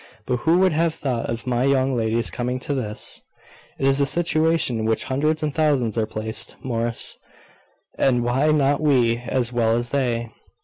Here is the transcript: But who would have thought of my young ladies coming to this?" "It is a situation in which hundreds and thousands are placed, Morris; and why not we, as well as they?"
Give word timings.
But 0.25 0.37
who 0.37 0.57
would 0.57 0.71
have 0.73 0.95
thought 0.95 1.29
of 1.29 1.45
my 1.45 1.63
young 1.63 1.95
ladies 1.95 2.31
coming 2.31 2.59
to 2.61 2.73
this?" 2.73 3.21
"It 3.77 3.85
is 3.85 4.01
a 4.01 4.07
situation 4.07 4.79
in 4.79 4.85
which 4.85 5.03
hundreds 5.03 5.43
and 5.43 5.53
thousands 5.53 5.95
are 5.95 6.07
placed, 6.07 6.55
Morris; 6.63 7.19
and 7.99 8.23
why 8.23 8.51
not 8.51 8.81
we, 8.81 9.17
as 9.27 9.53
well 9.53 9.75
as 9.77 9.91
they?" 9.91 10.31